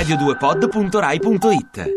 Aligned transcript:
radio2pod.rai.it 0.00 1.96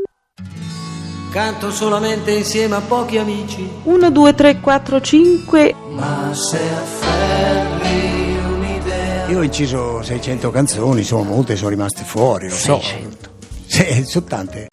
Canto 1.31 1.71
solamente 1.71 2.31
insieme 2.31 2.75
a 2.75 2.81
pochi 2.81 3.17
amici. 3.17 3.69
1, 3.83 4.09
2, 4.11 4.33
3, 4.33 4.59
4, 4.59 4.99
5. 5.01 5.75
Ma 5.91 6.33
se 6.33 6.57
afferri 6.57 8.37
un'idea. 8.53 9.27
Io 9.27 9.37
ho 9.39 9.43
inciso 9.43 10.01
600 10.01 10.51
canzoni, 10.51 10.99
insomma, 11.01 11.29
molte 11.29 11.55
sono 11.55 11.69
rimaste 11.69 12.03
fuori, 12.03 12.49
lo 12.49 12.55
so. 12.55 12.81
600. 12.81 13.29
Sì, 13.65 14.03
sono 14.03 14.25
tante. 14.25 14.67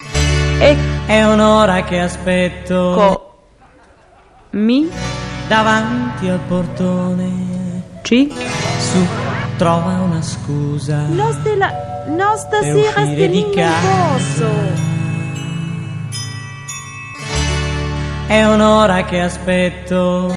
E 0.59 0.77
È 1.07 1.23
un'ora 1.25 1.85
che 1.85 2.01
aspetto 2.01 2.75
co. 2.97 3.39
Mi. 4.59 4.89
davanti 5.47 6.29
al 6.29 6.41
portone. 6.49 7.83
Ci. 8.03 8.33
Su, 8.33 9.07
trova 9.59 10.01
una 10.01 10.23
scusa. 10.23 11.03
No, 11.09 11.33
stella. 11.33 11.71
No, 12.07 12.37
stasera 12.37 12.91
Stellina, 13.05 13.71
posso. 13.83 14.49
È 18.29 18.45
un'ora 18.45 19.05
che 19.05 19.21
aspetto 19.21 20.37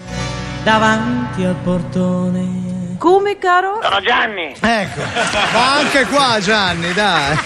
davanti 0.64 1.44
al 1.44 1.56
portone. 1.64 2.96
Come, 2.98 3.38
caro? 3.38 3.80
Ecco, 4.60 5.02
ma 5.54 5.74
anche 5.78 6.06
qua 6.06 6.38
Gianni, 6.40 6.92
dai. 6.94 7.38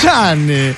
Gianni, 0.00 0.74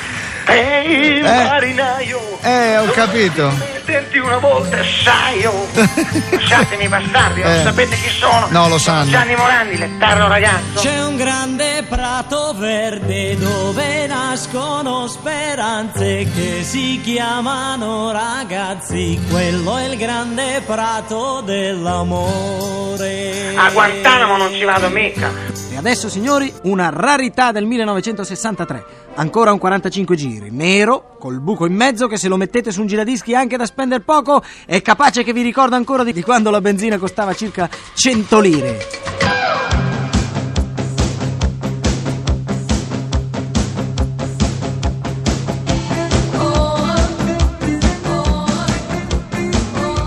Ehi, 0.46 1.18
Eh. 1.20 1.22
marinaio! 1.22 2.20
eh, 2.42 2.78
ho 2.78 2.86
capito. 2.90 3.73
Senti 3.86 4.16
una 4.18 4.38
volta, 4.38 4.78
sai, 4.82 5.44
oh! 5.44 5.66
Lasciatemi 6.30 6.88
bastardi, 6.88 7.42
non 7.42 7.50
Eh. 7.52 7.62
sapete 7.62 7.94
chi 7.96 8.08
sono? 8.08 8.48
No, 8.50 8.66
lo 8.68 8.78
sanno. 8.78 9.10
Gianni 9.10 9.36
Morandi, 9.36 9.76
l'eterno 9.76 10.26
ragazzo. 10.26 10.80
C'è 10.80 11.04
un 11.04 11.16
grande 11.16 11.84
prato 11.86 12.54
verde 12.56 13.36
dove 13.36 14.06
nascono 14.06 15.06
speranze 15.06 16.26
che 16.34 16.62
si 16.62 16.98
chiamano 17.02 18.10
ragazzi. 18.10 19.20
Quello 19.30 19.76
è 19.76 19.84
il 19.84 19.98
grande 19.98 20.62
prato 20.64 21.42
dell'amore. 21.42 23.52
A 23.56 23.70
Guantanamo 23.70 24.36
non 24.38 24.50
ci 24.52 24.64
vado 24.64 24.88
mica. 24.88 25.30
E 25.70 25.76
adesso, 25.76 26.08
signori, 26.08 26.50
una 26.62 26.88
rarità 26.90 27.52
del 27.52 27.66
1963. 27.66 29.02
Ancora 29.16 29.52
un 29.52 29.58
45 29.58 30.16
giri, 30.16 30.48
nero, 30.50 31.14
col 31.20 31.38
buco 31.40 31.66
in 31.66 31.72
mezzo 31.74 32.08
che 32.08 32.16
se 32.16 32.26
lo 32.26 32.36
mettete 32.36 32.72
su 32.72 32.80
un 32.80 32.88
giradischi 32.88 33.32
anche 33.32 33.56
da 33.56 33.64
spendere 33.74 34.02
poco 34.02 34.40
è 34.66 34.80
capace 34.80 35.24
che 35.24 35.32
vi 35.32 35.42
ricorda 35.42 35.74
ancora 35.74 36.04
di 36.04 36.22
quando 36.22 36.50
la 36.50 36.60
benzina 36.60 36.96
costava 36.96 37.34
circa 37.34 37.68
100 37.94 38.40
lire. 38.40 39.03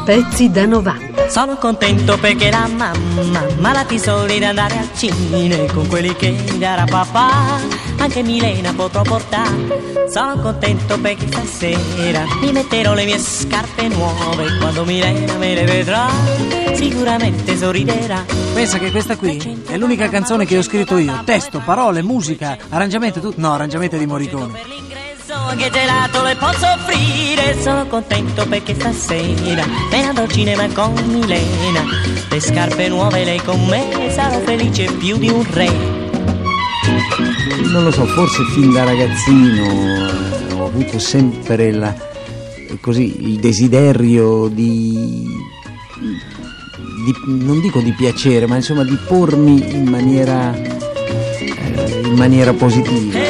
Pezzi 0.08 0.50
da 0.50 0.66
90. 0.66 1.28
Sono 1.28 1.58
contento 1.58 2.18
perché 2.18 2.50
la 2.50 2.66
mamma 2.66 2.94
mi 3.58 3.66
ha 3.66 3.72
dato 3.74 3.94
i 3.94 4.00
soldi 4.00 4.40
da 4.40 4.48
andare 4.48 4.78
al 4.78 4.90
cinema 4.96 5.70
con 5.74 5.86
quelli 5.88 6.16
che 6.16 6.30
mi 6.30 6.58
darà 6.58 6.86
papà. 6.86 7.60
Anche 7.98 8.24
Milena 8.24 8.72
potrò 8.72 9.02
portare. 9.02 10.08
Sono 10.10 10.40
contento 10.40 10.98
perché 10.98 11.28
stasera 11.28 12.24
mi 12.40 12.54
metterò 12.54 12.94
le 12.94 13.04
mie 13.04 13.20
scarpe 13.20 13.90
nuove. 13.90 14.58
Quando 14.62 14.86
Milena 14.86 15.36
me 15.36 15.54
le 15.54 15.66
vedrà, 15.66 16.08
sicuramente 16.74 17.58
sorriderà. 17.58 18.24
Pensa 18.54 18.78
che 18.78 18.92
questa 18.92 19.18
qui 19.18 19.62
è 19.68 19.76
l'unica 19.76 20.08
canzone 20.08 20.46
che 20.46 20.58
ho 20.58 20.62
scritto 20.62 20.96
io. 20.96 21.22
Testo, 21.26 21.60
parole, 21.60 22.02
musica, 22.02 22.58
arrangiamento, 22.70 23.20
tutto. 23.20 23.42
No, 23.42 23.52
arrangiamento 23.52 23.98
di 23.98 24.06
Morricone. 24.06 24.87
L'ingresso 25.48 25.50
anche 25.50 25.70
gelato 25.70 26.24
le 26.24 26.36
posso 26.36 26.66
offrire. 26.66 27.62
Sono 27.62 27.86
contento 27.88 28.46
perché 28.48 28.74
stasera 28.76 29.66
me 29.66 29.98
ne 30.02 30.04
andrò 30.08 30.24
al 30.24 30.32
cinema 30.32 30.68
con 30.74 30.94
Milena. 31.08 31.84
Le 32.30 32.40
scarpe 32.40 32.88
nuove 32.90 33.24
lei 33.24 33.42
con 33.42 33.64
me 33.66 34.10
Sarò 34.14 34.40
felice 34.42 34.92
più 34.94 35.18
di 35.18 35.30
un 35.30 35.46
re. 35.52 35.70
Non 37.72 37.84
lo 37.84 37.92
so, 37.92 38.06
forse 38.06 38.44
fin 38.54 38.72
da 38.72 38.84
ragazzino 38.84 39.64
eh, 39.66 40.54
ho 40.54 40.66
avuto 40.66 41.00
sempre 41.00 41.72
la- 41.72 41.94
così, 42.82 43.30
il 43.30 43.40
desiderio 43.40 44.48
di, 44.48 45.26
di- 47.06 47.16
non 47.26 47.60
dico 47.60 47.80
di 47.82 47.92
piacere, 47.92 48.48
ma 48.48 48.56
insomma 48.56 48.84
di 48.84 48.98
pormi 49.08 49.74
in 49.76 49.88
maniera, 49.90 50.54
eh, 50.56 52.02
in 52.06 52.14
maniera 52.16 52.54
positiva. 52.54 53.27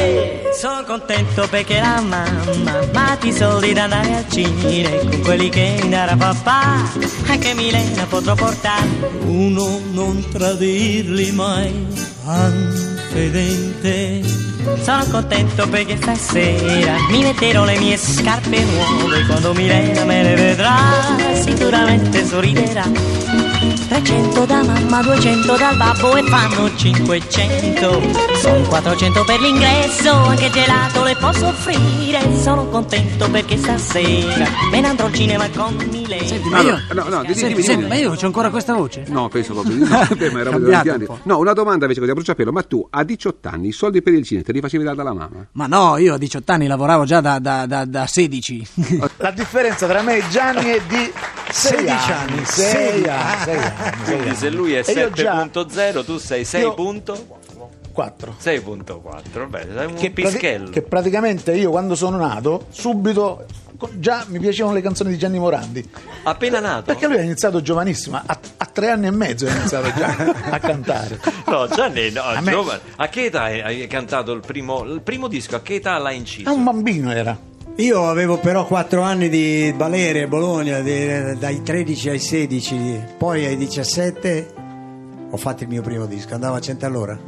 Sono 0.58 0.84
contento 0.86 1.48
perché 1.48 1.80
la 1.80 2.02
mamma 2.02 2.80
Ma 2.92 3.16
ti 3.20 3.32
soldi 3.32 3.74
da 3.74 3.84
andare 3.84 4.16
al 4.16 4.28
cinema 4.28 5.08
Con 5.08 5.22
quelli 5.22 5.50
che 5.50 5.86
darà 5.88 6.16
papà 6.16 6.82
Anche 7.28 7.54
Milena 7.54 8.06
potrò 8.06 8.34
portare. 8.34 8.88
Uno 9.20 9.80
non 9.92 10.26
tradirli 10.32 11.32
mai 11.32 11.86
Anfedente 12.26 14.47
Sono 14.82 15.06
contento 15.10 15.68
perché 15.68 15.98
stasera 15.98 16.96
Mi 17.10 17.22
metterò 17.22 17.66
le 17.66 17.78
mie 17.78 17.98
scarpe 17.98 18.64
nuove. 18.64 19.26
Quando 19.26 19.54
Milena 19.54 20.04
me 20.04 20.24
le 20.24 20.36
vedrà 20.36 20.76
Sicuramente 21.34 22.26
sorriderà. 22.26 23.46
300 23.88 24.46
da 24.46 24.64
mamma, 24.64 25.02
200 25.02 25.58
dal 25.58 25.78
babbo 25.78 26.16
e 26.16 26.24
fanno 26.24 26.76
500 26.76 28.02
Sono 28.36 28.62
400 28.68 29.24
per 29.24 29.40
l'ingresso, 29.40 30.12
anche 30.12 30.50
gelato 30.50 31.04
le 31.04 31.16
posso 31.20 31.48
offrire. 31.48 32.20
Sono 32.36 32.68
contento 32.68 33.30
perché 33.30 33.58
stasera 33.58 34.48
me 34.72 34.82
ne 34.82 34.88
andrò 34.88 35.06
al 35.06 35.14
cinema 35.14 35.50
con 35.50 35.76
Milena. 35.90 36.26
Senti, 36.26 36.50
ma 36.50 36.62
io, 36.62 36.78
no, 36.94 37.04
no, 37.04 37.22
dimmi, 37.22 37.34
senti, 37.34 37.54
dimmi, 37.54 37.64
senti, 37.64 37.76
dimmi. 37.84 37.88
ma 37.88 37.96
io 37.96 38.12
c'ho 38.12 38.26
ancora 38.26 38.50
questa 38.50 38.74
voce? 38.74 39.06
No, 39.08 39.30
penso 39.30 39.54
proprio 39.54 39.76
di 39.76 39.84
no. 39.84 41.20
No, 41.24 41.40
una 41.40 41.54
domanda 41.54 41.84
invece 41.84 42.00
così 42.00 42.12
a 42.12 42.16
bruciapelo, 42.16 42.52
ma 42.52 42.64
tu 42.64 42.86
a 42.90 43.04
18 43.04 43.50
anni 43.50 43.68
i 43.70 43.72
soldi 43.72 44.02
per 44.02 44.14
il 44.14 44.24
cinema 44.24 44.46
te 44.60 44.62
li 44.62 44.62
facevi 44.62 44.84
dare 44.84 44.96
dalla 44.96 45.14
mamma? 45.14 45.46
Ma 45.54 45.68
no, 45.68 45.98
io 45.98 46.16
a 46.16 46.18
18 46.18 46.52
anni 46.52 46.68
lavoravo 46.68 47.06
già 47.06 47.22
da, 47.22 47.40
da- 47.40 47.66
da- 47.66 47.86
da 47.86 48.06
16. 48.08 48.68
La 49.18 49.32
differenza 49.32 49.88
tra 49.88 50.02
me 50.02 50.18
e 50.18 50.24
Gianni 50.30 50.70
è 50.70 50.82
di 50.88 51.12
16 51.52 52.12
anni, 52.12 52.46
6 52.46 53.08
anni, 53.08 53.44
6. 53.44 53.72
Quindi 54.06 54.36
se 54.36 54.50
lui 54.50 54.74
è 54.74 54.84
E 54.86 54.92
io 54.94 55.10
già- 55.12 55.46
7.0 55.46 56.04
tu 56.06 56.18
sei 56.18 56.46
Io- 56.60 56.74
6.4 57.98 58.36
4. 58.36 58.36
6.4 58.44 59.40
vabbè 59.40 59.68
sei 59.76 59.86
un 59.88 59.94
Che, 59.96 60.12
prati- 60.12 60.12
pischello 60.12 60.70
che 60.70 60.82
praticamente 60.84 61.54
io 61.56 61.72
quando 61.72 61.96
sono 61.96 62.18
nato, 62.18 62.68
subito 62.70 63.46
già 63.94 64.26
mi 64.28 64.40
piacevano 64.40 64.74
le 64.76 64.82
canzoni 64.82 65.10
di 65.12 65.18
Gianni 65.18 65.40
Morandi. 65.40 65.88
appena 66.24 66.60
nato 66.60 66.84
Perché 66.86 67.08
lui 67.08 67.18
ha 67.18 67.22
iniziato 67.22 67.62
giovanissimo, 67.62 68.18
a, 68.24 68.40
a 68.58 68.66
tre 68.66 68.90
anni 68.92 69.08
e 69.08 69.12
mezzo 69.12 69.48
ha 69.48 69.52
iniziato 69.52 69.92
già 69.98 70.34
a 70.52 70.60
cantare. 70.60 71.20
no 71.48 71.68
Gianni 71.68 72.12
no, 72.12 72.22
A 72.22 72.40
me- 72.42 72.52
giovane. 72.52 72.80
a 72.98 73.08
che 73.10 73.26
età 73.26 73.44
hai, 73.44 73.88
cantato 73.88 74.32
il 74.32 74.42
primo, 74.46 74.84
il 74.84 75.02
primo 75.02 75.28
disco 75.28 75.56
a 75.56 75.62
che 75.62 75.76
età 75.76 75.98
l'hai 75.98 76.18
inciso? 76.18 76.50
Ah, 76.50 76.54
un 76.54 76.64
bambino 76.64 77.12
era. 77.12 77.38
Io 77.80 78.10
avevo 78.10 78.38
però 78.40 78.66
4 78.66 79.02
anni 79.04 79.30
di 79.30 79.72
Valeria 79.78 80.24
e 80.24 80.28
Bologna, 80.28 80.80
di- 80.80 81.38
dai 81.38 81.62
13 81.62 82.10
ai 82.10 82.20
16, 82.20 83.04
poi 83.20 83.46
ai 83.46 83.58
17 83.58 84.54
ho 85.30 85.38
fatto 85.38 85.62
il 85.64 85.70
mio 85.70 85.82
primo 85.84 86.08
disco, 86.08 86.34
andavo 86.34 86.56
a 86.56 86.60
100 86.60 86.86
all'ora. 86.88 87.20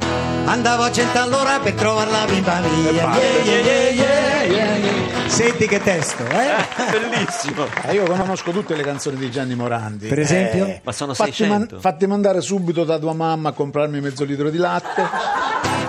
Andavo 0.50 0.82
a 0.82 0.90
100 0.90 1.16
all'ora 1.16 1.60
per 1.60 1.74
trovare 1.74 2.10
la 2.10 2.24
viva 2.26 2.58
mia. 2.58 2.90
Yeah, 2.90 3.14
yeah, 3.14 3.60
yeah, 3.60 3.90
yeah, 3.90 4.42
yeah, 4.42 4.76
yeah. 4.78 5.28
Senti 5.28 5.68
che 5.68 5.80
testo, 5.80 6.24
eh? 6.26 6.66
bellissimo 6.90 7.66
Ah, 7.84 7.92
io 7.94 8.02
conosco 8.02 8.50
tutte 8.50 8.74
le 8.74 8.82
canzoni 8.82 9.16
di 9.16 9.30
Gianni 9.30 9.54
Morandi. 9.54 10.08
Per 10.08 10.18
esempio? 10.18 10.66
Eh, 10.66 10.80
Ma 10.82 10.90
sono 10.90 11.14
fatti, 11.14 11.30
600. 11.34 11.78
fatti 11.78 12.08
mandare 12.08 12.40
subito 12.40 12.82
da 12.82 12.98
tua 12.98 13.12
mamma 13.14 13.50
a 13.50 13.52
comprarmi 13.52 14.00
mezzo 14.00 14.24
litro 14.24 14.50
di 14.50 14.58
latte. 14.58 15.06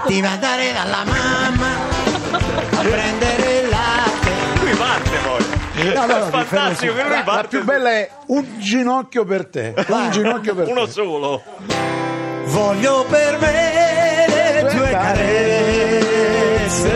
Ti 0.05 0.21
va 0.21 0.31
a 0.31 0.37
dare 0.37 0.71
dalla 0.73 1.03
mamma 1.05 1.67
a 2.69 2.81
prendere 2.83 3.59
il 3.61 3.69
latte. 3.69 4.31
lui 4.61 4.75
parte 4.75 5.09
poi 5.23 5.93
No, 5.95 6.05
no, 6.05 6.17
no, 6.19 6.27
è 6.27 6.29
fantastico 6.29 6.93
che 6.93 7.01
lui 7.01 7.09
La, 7.09 7.17
la 7.17 7.23
parte 7.23 7.47
più 7.47 7.63
bella 7.63 7.89
è 7.89 8.09
un 8.27 8.45
ginocchio 8.59 9.25
per 9.25 9.47
te. 9.47 9.73
Un 9.87 10.11
ginocchio 10.11 10.53
per 10.53 10.67
uno 10.67 10.85
te. 10.85 10.91
solo 10.91 11.41
Voglio 12.45 13.05
per 13.09 13.39
me 13.39 14.00
carezze. 14.91 16.89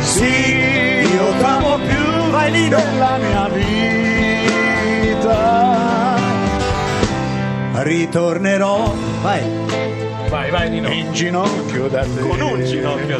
Sì, 0.00 0.56
io 1.14 1.32
t'amo 1.38 1.78
più, 1.78 2.30
vai 2.30 2.50
lì, 2.50 2.68
della 2.68 3.18
mia 3.18 3.48
vita. 3.48 3.78
Ritornerò, 7.82 8.92
vai. 9.22 9.42
vai 10.28 10.50
vai 10.50 10.68
Nino 10.68 10.88
In 10.90 11.12
ginocchio 11.12 11.88
da 11.88 12.02
te. 12.02 12.20
con 12.20 12.38
un 12.40 12.62
ginocchio 12.64 13.16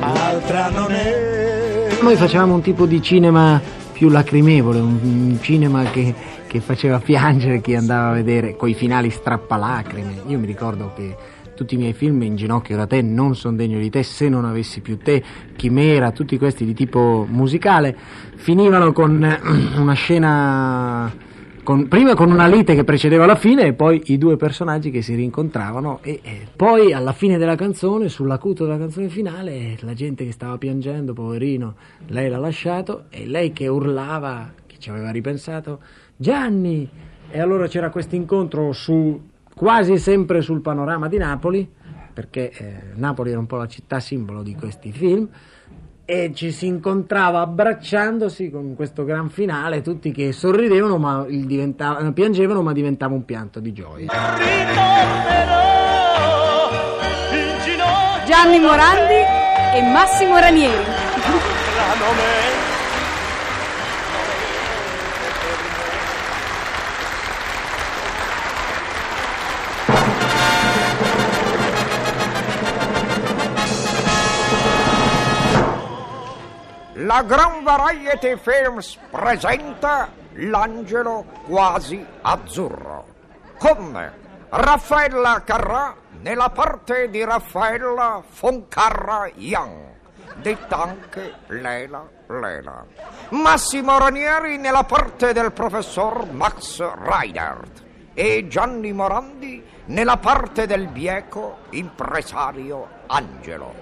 Altra 0.00 0.68
non 0.68 0.92
è. 0.92 1.96
Noi 2.00 2.16
facevamo 2.16 2.54
un 2.54 2.60
tipo 2.60 2.86
di 2.86 3.02
cinema 3.02 3.60
più 3.92 4.08
lacrimevole, 4.08 4.78
un, 4.80 4.98
un 5.02 5.38
cinema 5.40 5.84
che, 5.84 6.14
che 6.46 6.60
faceva 6.60 6.98
piangere 6.98 7.60
chi 7.60 7.74
andava 7.74 8.10
a 8.10 8.14
vedere, 8.14 8.56
coi 8.56 8.74
finali 8.74 9.10
strappalacrime. 9.10 10.22
Io 10.26 10.38
mi 10.38 10.46
ricordo 10.46 10.92
che 10.94 11.14
tutti 11.62 11.74
i 11.76 11.78
miei 11.78 11.92
film, 11.92 12.22
In 12.22 12.34
ginocchio 12.36 12.76
da 12.76 12.86
te, 12.86 13.02
Non 13.02 13.34
son 13.36 13.56
degno 13.56 13.78
di 13.78 13.88
te, 13.88 14.02
Se 14.02 14.28
non 14.28 14.44
avessi 14.44 14.80
più 14.80 14.98
te, 14.98 15.22
Chimera, 15.56 16.10
tutti 16.10 16.36
questi 16.36 16.64
di 16.64 16.74
tipo 16.74 17.26
musicale, 17.28 17.96
finivano 18.36 18.92
con 18.92 19.24
eh, 19.24 19.40
una 19.78 19.94
scena 19.94 21.30
con- 21.62 21.86
prima 21.86 22.14
con 22.14 22.32
una 22.32 22.48
lite 22.48 22.74
che 22.74 22.82
precedeva 22.82 23.24
la 23.24 23.36
fine 23.36 23.66
e 23.66 23.72
poi 23.72 24.02
i 24.06 24.18
due 24.18 24.36
personaggi 24.36 24.90
che 24.90 25.00
si 25.00 25.14
rincontravano 25.14 26.00
e, 26.02 26.18
e 26.20 26.48
poi 26.56 26.92
alla 26.92 27.12
fine 27.12 27.38
della 27.38 27.54
canzone, 27.54 28.08
sull'acuto 28.08 28.64
della 28.64 28.78
canzone 28.78 29.08
finale, 29.08 29.76
la 29.80 29.94
gente 29.94 30.24
che 30.24 30.32
stava 30.32 30.58
piangendo, 30.58 31.12
poverino, 31.12 31.76
lei 32.08 32.28
l'ha 32.28 32.38
lasciato 32.38 33.04
e 33.10 33.26
lei 33.26 33.52
che 33.52 33.68
urlava, 33.68 34.52
che 34.66 34.76
ci 34.78 34.90
aveva 34.90 35.10
ripensato, 35.10 35.78
Gianni! 36.16 36.88
E 37.30 37.40
allora 37.40 37.66
c'era 37.66 37.88
questo 37.88 38.14
incontro 38.14 38.72
su, 38.72 39.18
quasi 39.54 39.98
sempre 39.98 40.40
sul 40.40 40.60
panorama 40.60 41.08
di 41.08 41.18
Napoli, 41.18 41.70
perché 42.12 42.50
eh, 42.50 42.74
Napoli 42.94 43.30
era 43.30 43.38
un 43.38 43.46
po' 43.46 43.56
la 43.56 43.66
città 43.66 44.00
simbolo 44.00 44.42
di 44.42 44.54
questi 44.54 44.92
film 44.92 45.28
e 46.04 46.32
ci 46.34 46.50
si 46.50 46.66
incontrava 46.66 47.40
abbracciandosi 47.40 48.50
con 48.50 48.74
questo 48.74 49.04
gran 49.04 49.30
finale, 49.30 49.82
tutti 49.82 50.10
che 50.10 50.32
sorridevano 50.32 50.98
ma 50.98 51.24
il 51.28 51.46
diventava- 51.46 52.10
piangevano 52.12 52.62
ma 52.62 52.72
diventava 52.72 53.14
un 53.14 53.24
pianto 53.24 53.60
di 53.60 53.72
gioia. 53.72 54.10
Gianni 58.26 58.58
Morandi 58.58 59.14
e 59.74 59.82
Massimo 59.90 60.38
Ranieri. 60.38 60.84
La 77.12 77.22
Gran 77.24 77.62
Variety 77.62 78.38
Films 78.38 78.98
presenta 79.10 80.08
L'angelo 80.36 81.26
quasi 81.44 82.02
azzurro 82.22 83.04
con 83.58 84.12
Raffaella 84.48 85.42
Carrà 85.44 85.94
nella 86.22 86.48
parte 86.48 87.10
di 87.10 87.22
Raffaella 87.22 88.22
Foncarra 88.26 89.28
Young, 89.34 89.88
detta 90.36 90.84
anche 90.84 91.34
Lela 91.48 92.08
Lela. 92.28 92.86
Massimo 93.28 93.98
Ranieri 93.98 94.56
nella 94.56 94.84
parte 94.84 95.34
del 95.34 95.52
professor 95.52 96.32
Max 96.32 96.80
Reinhardt 96.80 97.82
e 98.14 98.48
Gianni 98.48 98.94
Morandi 98.94 99.62
nella 99.84 100.16
parte 100.16 100.66
del 100.66 100.86
bieco 100.86 101.58
impresario 101.72 102.88
Angelo. 103.08 103.74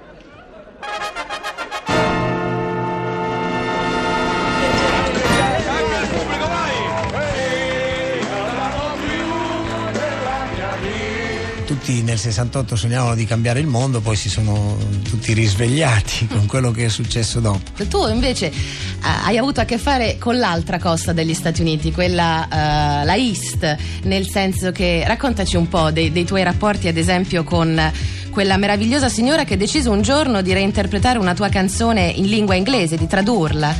Tutti 11.90 12.02
nel 12.02 12.18
68 12.18 12.76
sognavano 12.76 13.16
di 13.16 13.24
cambiare 13.24 13.58
il 13.58 13.66
mondo, 13.66 14.00
poi 14.00 14.14
si 14.14 14.28
sono 14.28 14.76
tutti 15.02 15.32
risvegliati 15.32 16.28
con 16.30 16.46
quello 16.46 16.70
che 16.70 16.84
è 16.84 16.88
successo 16.88 17.40
dopo. 17.40 17.84
Tu 17.88 18.06
invece 18.06 18.46
eh, 18.46 18.52
hai 19.00 19.36
avuto 19.36 19.60
a 19.60 19.64
che 19.64 19.76
fare 19.76 20.16
con 20.16 20.38
l'altra 20.38 20.78
costa 20.78 21.12
degli 21.12 21.34
Stati 21.34 21.62
Uniti, 21.62 21.90
quella 21.90 22.44
eh, 22.44 23.04
la 23.04 23.16
East, 23.16 23.76
nel 24.04 24.28
senso 24.28 24.70
che 24.70 25.02
raccontaci 25.04 25.56
un 25.56 25.66
po' 25.66 25.90
dei, 25.90 26.12
dei 26.12 26.24
tuoi 26.24 26.44
rapporti, 26.44 26.86
ad 26.86 26.96
esempio, 26.96 27.42
con 27.42 27.92
quella 28.30 28.56
meravigliosa 28.56 29.08
signora 29.08 29.42
che 29.42 29.54
ha 29.54 29.56
deciso 29.56 29.90
un 29.90 30.02
giorno 30.02 30.42
di 30.42 30.52
reinterpretare 30.52 31.18
una 31.18 31.34
tua 31.34 31.48
canzone 31.48 32.02
in 32.02 32.26
lingua 32.26 32.54
inglese, 32.54 32.96
di 32.96 33.08
tradurla. 33.08 33.74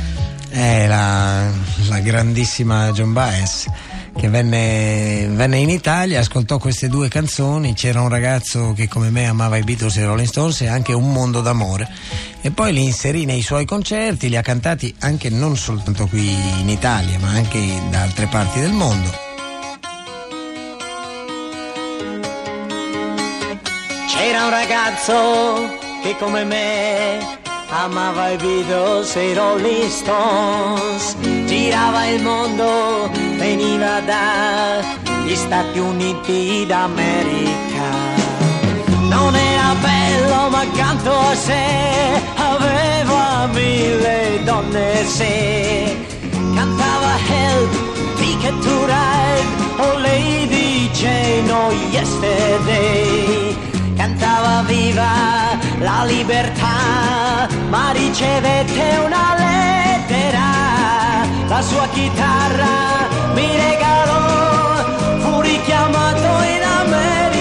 È 0.49 0.85
la, 0.85 1.49
la 1.87 1.99
grandissima 1.99 2.91
John 2.91 3.13
Baez 3.13 3.67
che 4.15 4.27
venne, 4.29 5.27
venne 5.29 5.57
in 5.57 5.69
Italia, 5.69 6.19
ascoltò 6.19 6.57
queste 6.57 6.87
due 6.87 7.07
canzoni, 7.07 7.73
c'era 7.73 8.01
un 8.01 8.09
ragazzo 8.09 8.73
che 8.73 8.87
come 8.87 9.09
me 9.09 9.27
amava 9.27 9.57
i 9.57 9.63
Beatles 9.63 9.97
e 9.97 10.01
i 10.01 10.05
Rolling 10.05 10.27
Stones 10.27 10.61
e 10.61 10.67
anche 10.67 10.93
Un 10.93 11.11
mondo 11.11 11.41
d'amore 11.41 11.89
e 12.41 12.51
poi 12.51 12.73
li 12.73 12.83
inserì 12.83 13.25
nei 13.25 13.41
suoi 13.41 13.65
concerti, 13.65 14.29
li 14.29 14.35
ha 14.35 14.41
cantati 14.41 14.93
anche 14.99 15.29
non 15.29 15.55
soltanto 15.55 16.07
qui 16.07 16.29
in 16.59 16.69
Italia 16.69 17.17
ma 17.19 17.29
anche 17.29 17.59
da 17.89 18.01
altre 18.01 18.27
parti 18.27 18.59
del 18.59 18.73
mondo. 18.73 19.09
C'era 24.09 24.43
un 24.43 24.49
ragazzo 24.49 25.79
che 26.03 26.15
come 26.17 26.43
me 26.43 27.39
amava 27.71 28.31
i 28.31 28.37
Beatles 28.37 29.15
e 29.15 29.31
i 29.31 29.33
Rolling 29.33 29.89
Stones, 29.89 31.15
girava 31.45 32.05
il 32.07 32.21
mondo, 32.21 33.09
veniva 33.37 34.01
dagli 34.01 35.35
Stati 35.35 35.79
Uniti 35.79 36.65
d'America. 36.67 37.89
Non 39.07 39.35
era 39.35 39.73
bello 39.81 40.49
ma 40.49 40.59
accanto 40.59 41.11
a 41.11 41.35
sé. 41.35 42.21
Aveva 42.35 43.47
mille 43.53 44.41
donne 44.43 45.05
se 45.05 45.95
cantava 46.53 47.17
Help, 47.29 47.71
Ticket 48.17 48.59
to 48.59 48.85
Ride, 48.85 49.47
Oh 49.77 49.97
Lady 49.99 50.89
Jane, 50.91 51.51
Oh 51.51 51.71
Yesterday 51.91 53.50
cantava 54.41 54.63
viva 54.63 55.59
la 55.79 56.03
libertà, 56.05 57.47
ma 57.69 57.91
ricevette 57.91 58.97
una 59.05 59.35
lettera, 59.37 60.47
la 61.47 61.61
sua 61.61 61.87
chitarra 61.89 63.07
mi 63.33 63.47
regalò, 63.55 65.19
fu 65.19 65.41
richiamato 65.41 66.43
in 66.55 66.63
America. 66.63 67.40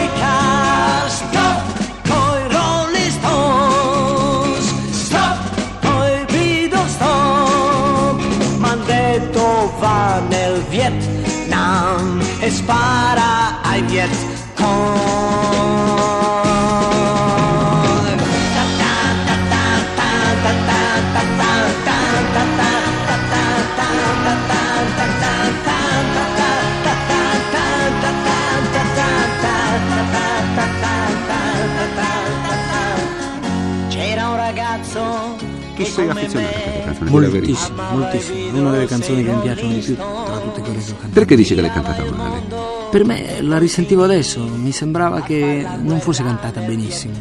Tu 35.80 35.86
sei 35.86 36.08
affezionato 36.10 36.56
a 36.56 36.60
questa 36.60 36.80
canzone? 36.84 37.10
Moltissimo, 37.10 37.82
moltissimo. 37.92 38.36
È 38.36 38.58
una 38.60 38.70
delle 38.72 38.86
canzoni 38.86 39.24
che 39.24 39.30
mi 39.32 39.40
piacciono 39.40 39.72
di 39.72 39.78
più 39.80 39.96
tra 39.96 40.38
tutte 40.38 40.60
quelle 40.60 40.78
che 40.78 40.90
ho 40.90 40.94
cantato. 40.94 41.10
Perché 41.12 41.36
dice 41.36 41.54
che 41.54 41.60
l'hai 41.62 41.70
cantata 41.72 42.04
male? 42.10 42.42
Per 42.90 43.04
me 43.06 43.40
la 43.40 43.56
risentivo 43.58 44.04
adesso, 44.04 44.42
mi 44.42 44.72
sembrava 44.72 45.22
che 45.22 45.66
non 45.80 46.00
fosse 46.00 46.22
cantata 46.22 46.60
benissimo. 46.60 47.14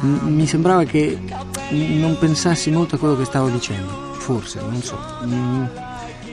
Mi 0.00 0.46
sembrava 0.46 0.84
che 0.84 1.18
non 1.70 2.16
pensassi 2.18 2.70
molto 2.70 2.94
a 2.94 2.98
quello 2.98 3.16
che 3.16 3.24
stavo 3.24 3.48
dicendo. 3.48 4.12
Forse, 4.18 4.60
non 4.60 4.80
so. 4.82 4.96
Mm, 5.24 5.64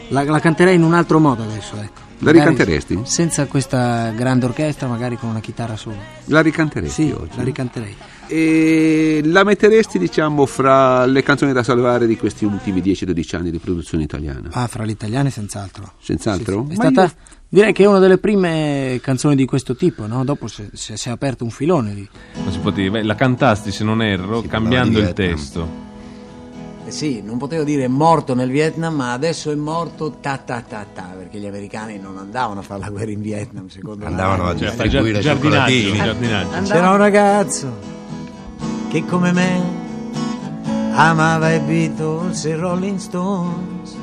La, 0.10 0.24
la 0.24 0.40
canterei 0.40 0.76
in 0.76 0.84
un 0.84 0.94
altro 0.94 1.20
modo 1.20 1.42
adesso, 1.42 1.76
ecco. 1.82 2.02
La 2.24 2.32
ricanteresti? 2.32 3.01
Senza 3.04 3.46
questa 3.48 4.12
grande 4.12 4.46
orchestra, 4.46 4.88
magari 4.88 5.18
con 5.18 5.30
una 5.30 5.40
chitarra 5.40 5.75
sola. 5.75 5.98
La 6.25 6.42
ricanteresti 6.42 7.04
Sì, 7.06 7.12
oggi? 7.12 7.36
la 7.38 7.44
ricanterei. 7.44 7.96
E 8.28 9.22
la 9.25 9.44
metteresti, 9.44 10.00
diciamo, 10.00 10.46
fra 10.46 11.06
le 11.06 11.22
canzoni 11.24 11.51
da 11.51 11.63
salvare 11.63 12.08
di 12.08 12.16
questi 12.18 12.46
ultimi 12.46 12.80
10-12 12.82 13.36
anni 13.36 13.51
di 13.51 13.58
produzione 13.58 14.04
italiana? 14.04 14.50
Ah, 14.51 14.68
fra 14.68 14.86
gli 14.86 14.92
italiani 14.92 15.30
senz'altro. 15.32 15.94
Senz'altro? 16.00 16.63
È 16.63 16.68
Ma 16.68 16.74
stata, 16.75 17.04
io- 17.04 17.12
direi 17.50 17.74
che 17.74 17.84
è 17.84 17.88
una 17.88 18.00
delle 18.00 18.20
prime 18.20 19.00
canzoni 19.01 19.36
di 19.36 19.46
questo 19.46 19.75
tipo, 19.75 20.06
no? 20.06 20.24
Dopo 20.24 20.48
si 20.48 20.70
si- 20.74 20.96
si 20.96 21.10
è 21.10 21.12
aperto 21.12 21.44
un 21.44 21.50
filone 21.50 21.94
lì. 21.94 22.08
Non 22.36 22.51
si 22.54 22.90
beh, 22.90 23.04
la 23.04 23.16
cantasti 23.16 23.72
se 23.72 23.84
non 23.84 24.01
erro, 24.01 24.42
cambiando 24.44 25.00
di 25.00 25.06
il 25.08 25.13
testo. 25.13 25.90
Sì, 26.92 27.22
non 27.22 27.38
potevo 27.38 27.64
dire 27.64 27.86
è 27.86 27.88
morto 27.88 28.36
nel 28.36 28.50
Vietnam, 28.52 28.94
ma 28.96 29.14
adesso 29.14 29.50
è 29.50 29.56
morto 29.56 30.18
ta 30.20 30.38
ta 30.38 30.62
ta 30.68 30.86
ta, 30.94 31.14
perché 31.18 31.40
gli 31.40 31.46
americani 31.48 31.98
non 31.98 32.18
andavano 32.18 32.60
a 32.60 32.64
fare 32.64 32.82
la 32.82 32.90
guerra 32.90 33.12
in 33.12 33.22
Vietnam, 33.22 33.68
secondo 33.70 34.06
Andavano 34.06 34.44
la 34.44 34.50
a 34.50 34.54
distribuire 34.54 35.20
Giard- 35.22 35.40
giardinaggio, 35.42 35.72
cioccolatini. 35.72 35.98
giardinaggio. 35.98 36.74
C'era 36.74 36.90
un 36.92 36.98
ragazzo 36.98 37.74
che 38.90 39.06
come 39.06 39.32
me 39.32 39.62
amava 40.94 41.54
i 41.54 41.60
Beatles 41.62 42.44
e 42.46 42.50
i 42.50 42.56
Rolling 42.56 42.98
Stones, 42.98 43.96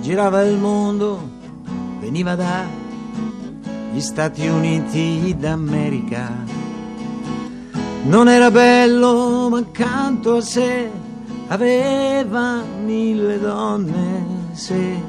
girava 0.00 0.42
il 0.42 0.56
mondo, 0.58 1.20
veniva 1.98 2.36
dagli 2.36 4.00
Stati 4.00 4.46
Uniti 4.46 5.34
d'America. 5.36 6.30
Non 8.04 8.28
era 8.28 8.48
bello, 8.52 9.48
ma 9.50 9.58
accanto 9.58 10.36
a 10.36 10.40
sé 10.40 11.08
aveva 11.50 12.62
mille 12.84 13.38
donne, 13.40 14.24
se 14.52 15.02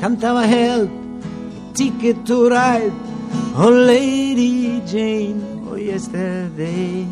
cantava 0.00 0.44
Help, 0.44 0.90
Ticket 1.74 2.24
to 2.24 2.48
Ride, 2.48 2.92
Oh 3.54 3.70
Lady 3.70 4.82
Jane, 4.84 5.40
Oh 5.70 5.76
Yesterday, 5.76 7.06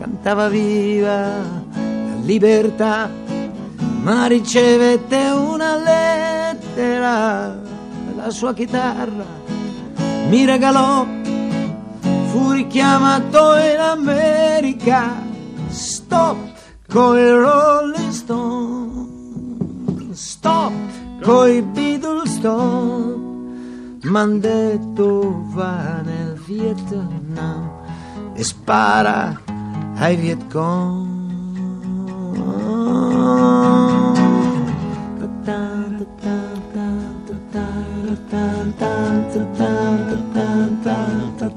cantava 0.00 0.48
viva 0.48 1.38
la 1.70 2.18
libertà, 2.24 3.08
ma 4.02 4.26
ricevette 4.26 5.30
una 5.30 5.76
lettera, 5.76 7.56
la 8.16 8.30
sua 8.30 8.52
chitarra. 8.54 9.24
Mi 10.28 10.44
regalò, 10.44 11.06
fu 12.26 12.50
richiamato 12.50 13.54
in 13.54 13.78
America, 13.78 15.14
stop 15.68 16.47
coi 16.88 17.30
Rolling 17.30 18.12
Stone, 18.12 19.06
stop. 20.12 20.72
Coi 21.22 21.62
Beatles, 21.62 22.30
stop, 22.30 23.18
m'han 24.04 24.40
detto 24.40 25.44
va 25.54 26.00
nel 26.02 26.38
Vietnam. 26.46 27.70
E 28.34 28.44
spara 28.44 29.38
ai 29.96 30.16
Vietcong. 30.16 31.16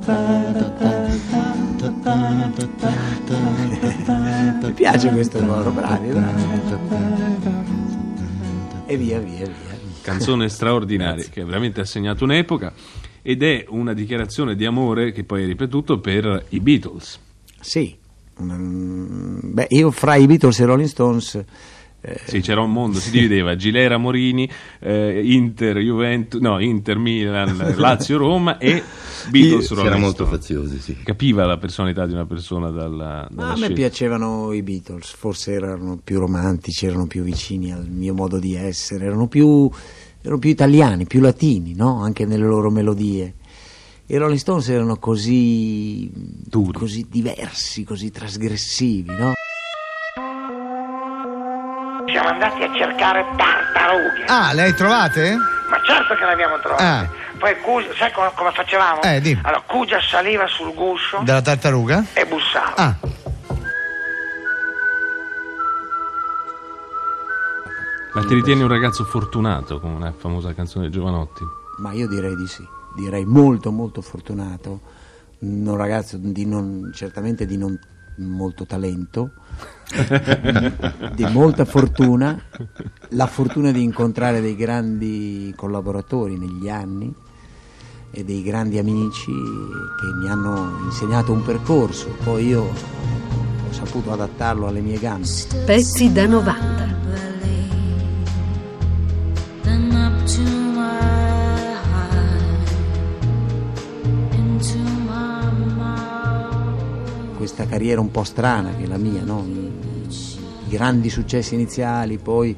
Mi 0.02 0.41
piace 4.92 5.10
questo 5.10 5.40
coro, 5.40 5.72
bravi, 5.72 6.10
bravi. 6.10 6.44
E 8.86 8.98
via, 8.98 9.20
via, 9.20 9.46
via. 9.46 9.80
Canzone 10.02 10.50
straordinaria 10.50 11.24
che 11.30 11.46
veramente 11.46 11.82
ha 11.82 11.86
segnato 11.86 12.26
un'epoca 12.26 12.74
ed 13.22 13.44
è 13.44 13.66
una 13.70 13.94
dichiarazione 13.94 14.56
di 14.56 14.66
amore 14.66 15.12
che 15.12 15.24
poi 15.24 15.44
è 15.44 15.46
ripetuto 15.46 16.00
per 16.00 16.46
i 16.50 16.60
Beatles. 16.60 17.20
Sì, 17.60 18.00
Mm, 18.42 19.54
beh, 19.54 19.68
io 19.70 19.92
fra 19.92 20.16
i 20.16 20.26
Beatles 20.26 20.60
e 20.60 20.64
i 20.64 20.66
Rolling 20.66 20.88
Stones 20.88 21.44
eh, 22.02 22.20
Sì, 22.26 22.42
c'era 22.42 22.62
un 22.62 22.72
mondo, 22.72 23.00
si 23.00 23.12
divideva 23.12 23.56
Gilera 23.56 23.98
Morini, 23.98 24.50
eh, 24.80 25.22
Inter 25.24 25.78
Juventus, 25.78 26.42
no, 26.42 26.60
Inter 26.60 26.98
Milan, 26.98 27.74
Lazio 27.78 28.18
Roma 28.18 28.58
e 28.58 28.82
Beatles 29.30 29.68
Sì, 29.68 29.74
Rolling 29.76 29.94
era 29.94 30.02
molto 30.02 30.26
faziosi, 30.26 30.80
sì. 30.80 30.98
Capiva 31.04 31.46
la 31.46 31.58
personalità 31.58 32.08
di 32.08 32.14
una 32.14 32.26
persona 32.26 32.72
dalla, 32.72 33.28
ma 33.32 33.44
dalla 33.44 33.54
a 33.54 33.58
me 33.58 33.72
piacevano 33.72 34.52
i 34.52 34.64
Beatles, 34.64 35.12
forse 35.12 35.54
erano 35.54 36.00
più 36.04 36.20
romantici, 36.20 36.88
erano 36.88 37.06
più 37.06 37.22
vicini 37.22 37.72
al 37.72 37.88
mio 37.88 38.16
modo 38.16 38.40
di 38.40 38.56
essere, 38.56 39.06
erano 39.06 39.28
più, 39.28 39.70
erano 40.22 40.40
più 40.40 40.50
italiani, 40.50 41.06
più 41.06 41.22
latini, 41.22 41.76
no? 41.76 42.02
anche 42.02 42.26
nelle 42.26 42.46
loro 42.46 42.72
melodie. 42.72 43.36
I 44.08 44.18
Rolling 44.18 44.40
Stones 44.40 44.68
erano 44.68 44.98
così, 44.98 46.12
così 46.74 47.06
diversi, 47.10 47.86
così 47.86 48.12
trasgressivi, 48.12 49.16
no? 49.16 49.32
Siamo 52.22 52.36
andati 52.36 52.62
a 52.64 52.72
cercare 52.76 53.26
tartarughe. 53.36 54.26
Ah, 54.28 54.54
le 54.54 54.62
hai 54.62 54.74
trovate? 54.76 55.36
Ma 55.70 55.82
certo 55.84 56.14
che 56.14 56.24
le 56.24 56.32
abbiamo 56.32 56.60
trovate. 56.60 56.84
Ah. 56.84 57.10
Poi 57.40 57.60
Cugia, 57.62 57.90
sai 57.96 58.12
come, 58.12 58.32
come 58.36 58.52
facevamo? 58.52 59.02
Eh, 59.02 59.20
dimmi. 59.20 59.42
Allora, 59.44 59.64
Cugia 59.66 60.00
saliva 60.00 60.46
sul 60.46 60.72
guscio 60.76 61.22
Della 61.24 61.42
tartaruga? 61.42 62.06
e 62.14 62.24
bussava. 62.28 62.76
Ah. 62.76 62.96
Ma 68.14 68.22
ti 68.22 68.34
ritieni 68.36 68.62
un 68.62 68.68
ragazzo 68.68 69.04
fortunato, 69.04 69.80
come 69.80 69.96
una 69.96 70.14
famosa 70.16 70.54
canzone 70.54 70.90
di 70.90 70.92
Giovanotti? 70.92 71.44
Ma 71.78 71.92
io 71.94 72.08
direi 72.08 72.36
di 72.36 72.46
sì, 72.46 72.64
direi 72.96 73.26
molto 73.26 73.72
molto 73.72 74.04
fortunato, 74.04 74.80
un 75.40 75.76
ragazzo 75.76 76.18
di 76.20 76.46
non, 76.46 76.92
certamente 76.94 77.48
di 77.48 77.58
non 77.58 77.80
molto 78.18 78.66
talento, 78.66 79.32
di 81.16 81.26
molta 81.26 81.66
fortuna, 81.66 82.40
la 83.10 83.28
fortuna 83.28 83.72
di 83.72 83.84
incontrare 83.84 84.42
dei 84.42 84.56
grandi 84.56 85.54
collaboratori 85.56 86.38
negli 86.38 86.70
anni 86.70 87.14
e 88.12 88.24
dei 88.24 88.44
grandi 88.44 88.78
amici 88.78 89.32
che 89.32 90.14
mi 90.20 90.30
hanno 90.30 90.80
insegnato 90.84 91.32
un 91.32 91.44
percorso, 91.44 92.10
poi 92.24 92.48
io 92.48 92.62
ho 92.64 93.72
saputo 93.72 94.12
adattarlo 94.12 94.68
alle 94.68 94.82
mie 94.82 95.00
gambe. 95.00 95.28
Pezzi 95.66 96.12
da 96.12 96.28
90. 96.28 96.92
Carriera 107.72 108.02
un 108.02 108.12
po' 108.12 108.26
strana 108.26 108.76
che 108.76 108.84
è 108.84 108.88
la 108.88 108.98
mia, 108.98 109.24
no? 109.24 109.48
grandi 110.68 111.10
successi 111.10 111.54
iniziali, 111.54 112.18
poi 112.18 112.54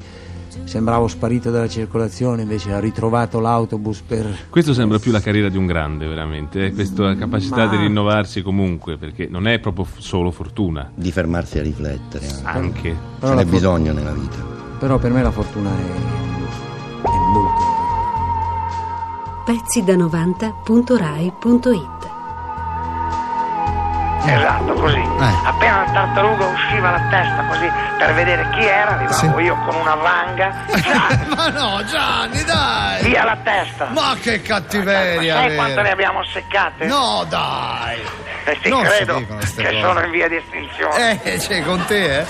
sembravo 0.64 1.06
sparito 1.06 1.52
dalla 1.52 1.68
circolazione, 1.68 2.42
invece 2.42 2.72
ho 2.72 2.80
ritrovato 2.80 3.38
l'autobus 3.38 4.00
per... 4.00 4.46
Questo 4.50 4.74
sembra 4.74 4.98
più 4.98 5.12
la 5.12 5.20
carriera 5.20 5.48
di 5.48 5.56
un 5.56 5.66
grande, 5.66 6.06
veramente, 6.06 6.66
eh? 6.66 6.72
questa 6.72 7.14
capacità 7.14 7.66
Ma- 7.66 7.68
di 7.68 7.76
rinnovarsi 7.76 8.42
comunque, 8.42 8.96
perché 8.96 9.28
non 9.30 9.46
è 9.46 9.60
proprio 9.60 9.86
solo 9.98 10.32
fortuna. 10.32 10.90
Di 10.94 11.12
fermarsi 11.12 11.60
a 11.60 11.62
riflettere. 11.62 12.26
Anche. 12.42 12.90
Ce 12.90 12.96
Però 13.20 13.34
n'è 13.34 13.36
la 13.36 13.42
for- 13.42 13.52
bisogno 13.52 13.92
nella 13.92 14.12
vita. 14.12 14.42
Però 14.78 14.98
per 14.98 15.12
me 15.12 15.22
la 15.22 15.30
fortuna 15.30 15.70
è, 15.70 15.82
è 17.02 17.16
molto 17.32 17.62
Pezzi 19.44 19.84
da 19.84 19.94
90.rai.it 19.94 22.03
Esatto, 24.26 24.72
così. 24.74 25.02
Appena 25.44 25.84
la 25.84 25.90
tartaruga 25.92 26.46
usciva 26.46 26.90
la 26.90 27.00
testa 27.10 27.44
così 27.48 27.70
per 27.98 28.14
vedere 28.14 28.48
chi 28.50 28.64
era, 28.64 28.90
arrivavo 28.92 29.38
io 29.40 29.54
con 29.66 29.74
una 29.74 29.94
vanga. 29.94 30.52
Ma 31.36 31.48
no, 31.48 31.84
Gianni, 31.84 32.42
dai! 32.44 33.02
Via 33.04 33.24
la 33.24 33.36
testa! 33.42 33.86
Ma 33.90 34.14
che 34.20 34.40
cattiveria! 34.42 35.34
Sai 35.34 35.48
vera. 35.48 35.62
quante 35.62 35.82
ne 35.82 35.90
abbiamo 35.90 36.24
seccate? 36.24 36.86
No, 36.86 37.24
dai! 37.28 38.00
Eh 38.46 38.58
sì, 38.62 38.68
Non 38.68 38.84
si 38.84 38.90
credo 38.90 39.14
dicono 39.18 39.40
ste 39.42 39.62
che 39.62 39.68
cose. 39.70 39.80
sono 39.82 40.00
in 40.04 40.10
via 40.10 40.28
di 40.28 40.36
estinzione. 40.36 41.22
Eh, 41.22 41.36
c'è 41.38 41.62
con 41.62 41.84
te, 41.86 42.18
eh? 42.18 42.26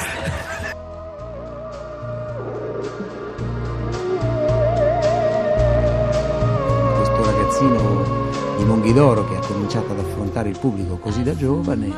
questo 6.96 7.24
ragazzino 7.24 8.23
Monghidoro 8.66 9.28
che 9.28 9.36
ha 9.36 9.40
cominciato 9.46 9.92
ad 9.92 9.98
affrontare 9.98 10.48
il 10.48 10.58
pubblico 10.58 10.96
così 10.96 11.22
da 11.22 11.36
giovane, 11.36 11.92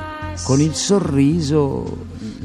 con 0.44 0.60
il 0.60 0.74
sorriso, 0.74 1.84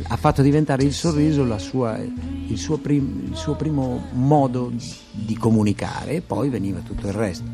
ha 0.08 0.16
fatto 0.16 0.42
diventare 0.42 0.84
il 0.84 0.94
sorriso 0.94 1.44
la 1.44 1.58
sua- 1.58 1.98
il, 1.98 2.58
suo 2.58 2.78
prim- 2.78 3.30
il 3.32 3.36
suo 3.36 3.56
primo 3.56 4.04
modo 4.14 4.72
di 5.12 5.36
comunicare 5.38 6.12
e 6.12 6.22
poi 6.22 6.50
veniva 6.50 6.80
tutto 6.80 7.08
il 7.08 7.14
resto. 7.14 7.46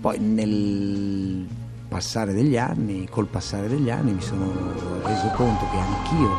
Poi 0.00 0.18
nel 0.18 1.46
passare 1.88 2.32
degli 2.32 2.56
anni, 2.56 3.06
col 3.10 3.26
passare 3.26 3.68
degli 3.68 3.90
anni 3.90 4.12
mi 4.14 4.20
sono 4.22 4.50
reso 5.04 5.28
conto 5.36 5.64
che 5.70 5.76
anch'io 5.78 6.30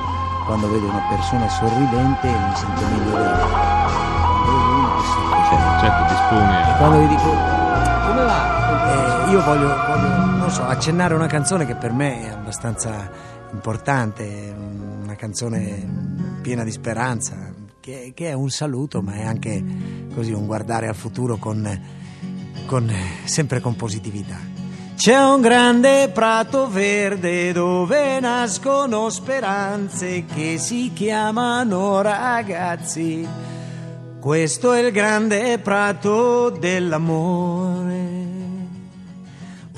quando 0.45 0.69
vedo 0.69 0.85
una 0.87 1.05
persona 1.09 1.47
sorridente 1.49 2.27
mi 2.27 2.55
sento 2.55 2.81
meglio 2.81 3.15
dentro. 3.17 3.47
Quando 3.47 4.57
vedo 4.57 4.75
uno 4.75 4.89
che 4.95 5.05
sorride, 5.05 5.79
Certo, 5.79 6.03
dispone. 6.13 6.69
e 6.73 6.77
quando 6.77 6.97
gli 7.01 7.07
dico 7.07 7.29
come 8.07 8.23
va? 8.23 8.54
Eh, 8.75 9.31
io 9.31 9.41
voglio, 9.41 9.73
voglio, 9.87 10.49
so, 10.49 10.63
accennare 10.65 11.13
una 11.13 11.27
canzone 11.27 11.65
che 11.65 11.75
per 11.75 11.91
me 11.91 12.25
è 12.25 12.29
abbastanza 12.29 13.09
importante, 13.51 14.55
una 15.03 15.15
canzone 15.15 16.39
piena 16.41 16.63
di 16.63 16.71
speranza, 16.71 17.53
che, 17.79 18.11
che 18.13 18.29
è 18.29 18.33
un 18.33 18.49
saluto, 18.49 19.01
ma 19.01 19.13
è 19.13 19.23
anche 19.23 19.63
così 20.13 20.31
un 20.31 20.45
guardare 20.45 20.87
al 20.87 20.95
futuro 20.95 21.37
con, 21.37 21.67
con- 22.65 22.93
sempre 23.23 23.59
con 23.59 23.75
positività. 23.75 24.53
C'è 24.95 25.17
un 25.17 25.41
grande 25.41 26.09
prato 26.09 26.69
verde 26.69 27.51
dove 27.51 28.19
nascono 28.19 29.09
speranze 29.09 30.23
che 30.25 30.57
si 30.57 30.91
chiamano 30.93 32.01
ragazzi. 32.01 33.27
Questo 34.19 34.73
è 34.73 34.79
il 34.79 34.91
grande 34.91 35.59
prato 35.59 36.49
dell'amore. 36.49 37.94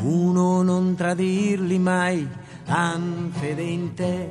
Uno 0.07 0.61
non 0.61 0.95
tradirli 0.95 1.77
mai, 1.77 2.25
han 2.67 3.29
fede 3.37 3.61
in 3.61 3.93
te. 3.93 4.29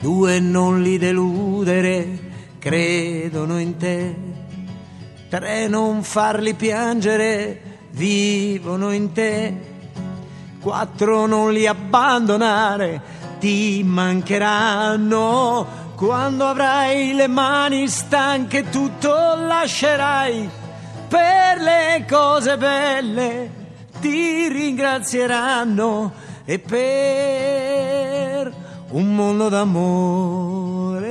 Due 0.00 0.40
non 0.40 0.82
li 0.82 0.98
deludere, 0.98 2.18
credono 2.58 3.60
in 3.60 3.76
te. 3.76 4.16
Tre 5.28 5.68
non 5.68 6.02
farli 6.02 6.54
piangere, 6.54 7.60
vivono 7.90 8.90
in 8.90 9.12
te. 9.12 9.72
quattro 10.60 11.26
non 11.26 11.52
li 11.52 11.68
abbandonare, 11.68 13.00
ti 13.38 13.80
mancheranno. 13.84 15.82
Quando 15.94 16.46
avrai 16.46 17.14
le 17.14 17.28
mani 17.28 17.86
stanche 17.86 18.68
tutto 18.70 19.36
lascerai 19.36 20.50
per 21.06 21.60
le 21.60 22.04
cose 22.08 22.56
belle 22.56 23.62
ti 24.04 24.48
ringrazieranno 24.48 26.12
e 26.44 26.58
per 26.58 28.54
un 28.90 29.14
mondo 29.14 29.48
d'amore. 29.48 31.08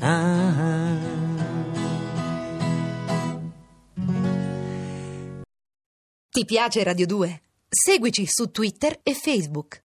Ah. 0.00 0.94
Ti 6.28 6.44
piace 6.44 6.82
Radio 6.82 7.06
2? 7.06 7.42
Seguici 7.68 8.26
su 8.26 8.50
Twitter 8.50 8.98
e 9.04 9.14
Facebook. 9.14 9.74